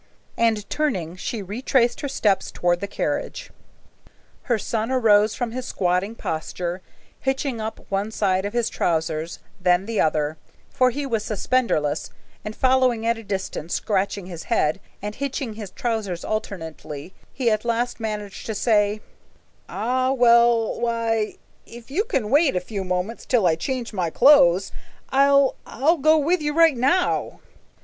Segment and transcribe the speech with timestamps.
[0.35, 3.51] and turning, she retraced her steps toward the carriage.
[4.49, 6.81] Her son arose from his squatting posture,
[7.19, 10.39] hitching up one side of his trousers, then the other,
[10.71, 12.09] for he was suspenderless,
[12.43, 17.63] and following at a distance, scratching his head and hitching his trousers alternately, he at
[17.63, 19.01] last managed to say,
[19.69, 21.35] "Ah, well why
[21.67, 24.71] if you can wait a few moments till I change my clothes,
[25.09, 27.39] I'll I'll go with you right now."